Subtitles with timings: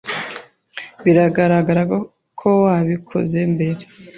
[1.03, 1.83] Biragaragara
[2.39, 3.81] ko wabikoze mbere.